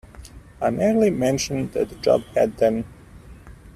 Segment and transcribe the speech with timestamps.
[0.59, 2.85] I merely mentioned that Job had them.